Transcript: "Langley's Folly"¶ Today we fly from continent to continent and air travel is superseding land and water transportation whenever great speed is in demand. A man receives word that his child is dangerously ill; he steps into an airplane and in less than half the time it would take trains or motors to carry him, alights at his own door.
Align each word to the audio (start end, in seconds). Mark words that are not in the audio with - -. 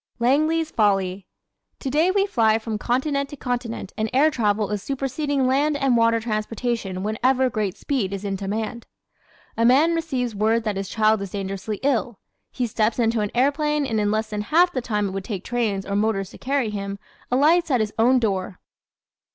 "Langley's 0.17 0.71
Folly"¶ 0.71 1.27
Today 1.79 2.09
we 2.09 2.25
fly 2.25 2.57
from 2.57 2.79
continent 2.79 3.29
to 3.29 3.35
continent 3.35 3.93
and 3.95 4.09
air 4.13 4.31
travel 4.31 4.71
is 4.71 4.81
superseding 4.81 5.45
land 5.45 5.77
and 5.77 5.95
water 5.95 6.19
transportation 6.19 7.03
whenever 7.03 7.51
great 7.51 7.77
speed 7.77 8.11
is 8.11 8.25
in 8.25 8.35
demand. 8.35 8.87
A 9.55 9.63
man 9.63 9.93
receives 9.93 10.33
word 10.33 10.63
that 10.63 10.75
his 10.75 10.89
child 10.89 11.21
is 11.21 11.29
dangerously 11.29 11.79
ill; 11.83 12.17
he 12.51 12.65
steps 12.65 12.97
into 12.97 13.19
an 13.19 13.29
airplane 13.35 13.85
and 13.85 13.99
in 13.99 14.09
less 14.09 14.31
than 14.31 14.41
half 14.41 14.71
the 14.73 14.81
time 14.81 15.09
it 15.09 15.11
would 15.11 15.23
take 15.23 15.43
trains 15.43 15.85
or 15.85 15.95
motors 15.95 16.31
to 16.31 16.39
carry 16.39 16.71
him, 16.71 16.97
alights 17.29 17.69
at 17.69 17.79
his 17.79 17.93
own 17.99 18.17
door. 18.17 18.59